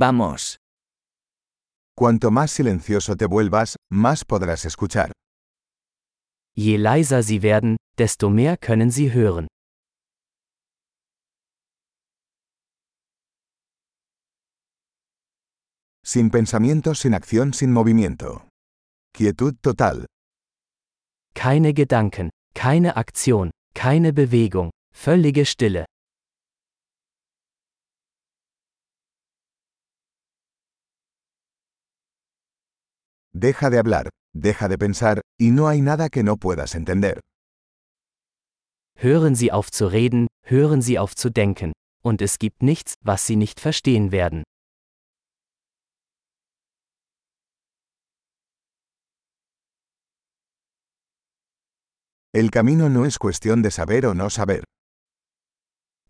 Vamos. 0.00 0.56
Cuanto 1.94 2.30
más 2.30 2.50
silencioso 2.52 3.16
te 3.16 3.26
vuelvas, 3.26 3.76
más 3.92 4.24
podrás 4.24 4.64
escuchar. 4.64 5.12
Je 6.56 6.78
leiser 6.78 7.22
Sie 7.22 7.42
werden, 7.42 7.76
desto 7.98 8.30
mehr 8.30 8.56
können 8.56 8.90
Sie 8.90 9.12
hören. 9.12 9.46
Sin 16.02 16.30
pensamiento, 16.30 16.94
sin 16.94 17.12
acción, 17.12 17.52
sin 17.52 17.70
movimiento. 17.70 18.48
Quietud 19.12 19.60
total. 19.60 20.06
Keine 21.34 21.74
Gedanken, 21.74 22.30
keine 22.54 22.96
Aktion, 22.96 23.50
keine 23.74 24.14
Bewegung, 24.14 24.70
völlige 24.94 25.44
Stille. 25.44 25.84
Deja 33.32 33.70
de 33.70 33.78
hablar, 33.78 34.10
deja 34.34 34.68
de 34.68 34.76
pensar, 34.76 35.20
y 35.38 35.50
no 35.50 35.68
hay 35.68 35.80
nada 35.80 36.08
que 36.08 36.22
no 36.22 36.36
puedas 36.36 36.74
entender. 36.74 37.20
Hören 38.96 39.34
Sie 39.34 39.50
auf 39.52 39.70
zu 39.70 39.86
reden, 39.86 40.26
hören 40.44 40.82
Sie 40.82 40.98
auf 40.98 41.14
zu 41.14 41.30
denken, 41.30 41.72
und 42.02 42.20
es 42.22 42.38
gibt 42.38 42.62
nichts, 42.62 42.94
was 43.02 43.26
Sie 43.26 43.36
nicht 43.36 43.60
verstehen 43.60 44.12
werden. 44.12 44.42
El 52.32 52.50
camino 52.50 52.88
no 52.88 53.06
es 53.06 53.18
cuestión 53.18 53.62
de 53.62 53.70
saber 53.70 54.06
o 54.06 54.14
no 54.14 54.30
saber. 54.30 54.62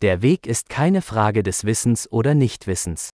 Der 0.03 0.23
Weg 0.23 0.47
ist 0.47 0.69
keine 0.69 1.03
Frage 1.03 1.43
des 1.43 1.65
Wissens 1.65 2.11
oder 2.11 2.35
Nichtwissens. 2.35 3.11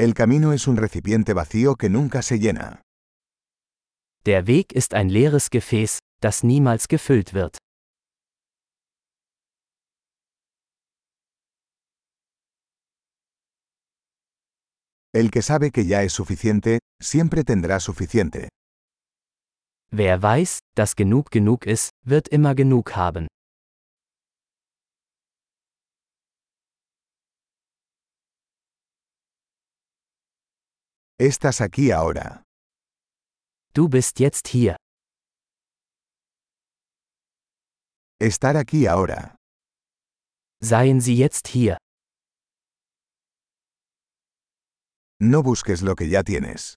El 0.00 0.14
camino 0.14 0.54
es 0.54 0.66
un 0.66 0.78
recipiente 0.78 1.34
vacío 1.34 1.76
que 1.76 1.90
nunca 1.90 2.22
se 2.22 2.38
llena. 2.38 2.80
Der 4.24 4.46
Weg 4.46 4.72
ist 4.72 4.94
ein 4.94 5.10
leeres 5.10 5.50
Gefäß, 5.50 5.98
das 6.22 6.42
niemals 6.42 6.88
gefüllt 6.88 7.34
wird. 7.34 7.58
El 15.12 15.30
que 15.30 15.42
sabe 15.42 15.70
que 15.70 15.84
ya 15.84 16.02
es 16.02 16.14
suficiente, 16.14 16.78
siempre 16.98 17.44
tendrá 17.44 17.78
suficiente. 17.78 18.48
Wer 19.92 20.22
weiß, 20.22 20.60
dass 20.74 20.96
genug 20.96 21.30
genug 21.30 21.66
ist, 21.66 21.90
wird 22.06 22.26
immer 22.28 22.54
genug 22.54 22.96
haben. 22.96 23.26
Estás 31.22 31.60
aquí 31.60 31.90
ahora. 31.92 32.42
Du 33.74 33.90
bist 33.90 34.20
jetzt 34.20 34.48
hier. 34.48 34.76
Estar 38.18 38.56
aquí 38.56 38.86
ahora. 38.86 39.36
Seien 40.62 41.02
Sie 41.02 41.16
jetzt 41.18 41.48
hier. 41.48 41.76
No 45.20 45.42
busques 45.42 45.82
lo 45.82 45.94
que 45.94 46.08
ya 46.08 46.22
tienes. 46.22 46.76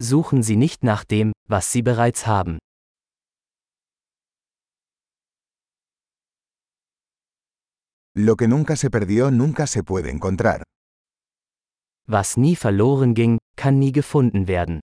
Suchen 0.00 0.42
Sie 0.42 0.56
nicht 0.56 0.82
nach 0.82 1.04
dem, 1.04 1.32
was 1.46 1.70
Sie 1.70 1.82
bereits 1.82 2.26
haben. 2.26 2.56
Lo 8.16 8.36
que 8.36 8.48
nunca 8.48 8.76
se 8.76 8.88
perdió 8.88 9.30
nunca 9.30 9.66
se 9.66 9.82
puede 9.82 10.08
encontrar. 10.10 10.62
Was 12.06 12.36
nie 12.36 12.54
verloren 12.54 13.14
ging, 13.14 13.38
kann 13.56 13.78
nie 13.78 13.92
gefunden 13.92 14.46
werden. 14.46 14.80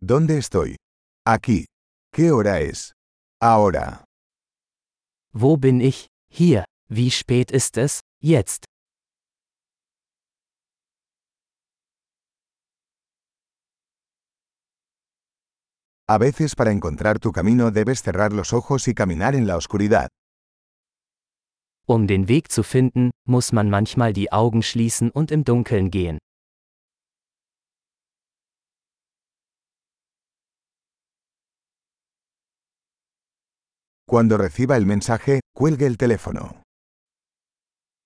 ¿Dónde 0.00 0.38
estoy? 0.38 0.76
Aquí. 1.26 1.66
¿Qué 2.12 2.30
hora 2.32 2.60
es? 2.60 2.92
Ahora. 3.40 4.04
Wo 5.32 5.56
bin 5.56 5.80
ich? 5.80 6.06
Hier. 6.30 6.64
Wie 6.88 7.10
spät 7.10 7.50
ist 7.50 7.76
es? 7.76 8.00
Jetzt. 8.20 8.64
A 16.08 16.18
veces 16.18 16.54
para 16.54 16.70
encontrar 16.70 17.18
tu 17.18 17.32
camino 17.32 17.70
debes 17.70 18.02
cerrar 18.02 18.32
los 18.32 18.52
ojos 18.52 18.86
y 18.86 18.94
caminar 18.94 19.34
en 19.34 19.46
la 19.46 19.56
oscuridad. 19.56 20.08
Um 21.86 22.06
den 22.06 22.28
Weg 22.28 22.52
zu 22.52 22.62
finden, 22.62 23.10
muss 23.26 23.52
man 23.52 23.68
manchmal 23.68 24.12
die 24.12 24.30
Augen 24.30 24.62
schließen 24.62 25.10
und 25.10 25.30
im 25.32 25.44
Dunkeln 25.44 25.90
gehen. 25.90 26.18
Cuando 34.06 34.36
reciba 34.36 34.76
el 34.76 34.84
mensaje, 34.84 35.40
cuelgue 35.54 35.86
el 35.86 35.96
teléfono. 35.96 36.62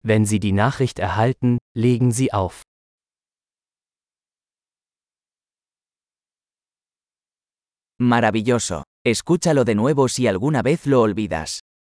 Wenn 0.02 0.24
Sie 0.24 0.38
die 0.38 0.52
Nachricht 0.52 0.98
erhalten, 0.98 1.58
legen 1.74 2.12
Sie 2.12 2.32
auf. 2.32 2.62
Maravilloso. 7.98 8.84
Escúchalo 9.04 9.64
de 9.64 9.74
nuevo 9.74 10.08
si 10.08 10.28
alguna 10.28 10.62
vez 10.62 10.86
lo 10.86 11.00
olvidas. 11.00 11.60